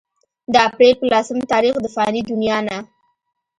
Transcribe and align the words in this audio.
د 0.53 0.55
اپريل 0.67 0.93
پۀ 0.99 1.07
لسم 1.13 1.37
تاريخ 1.53 1.75
د 1.81 1.85
فاني 1.95 2.21
دنيا 2.31 2.57
نه 2.67 2.77